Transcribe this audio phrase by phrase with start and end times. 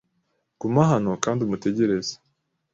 [0.59, 2.13] Guma hano kandi umutegereze.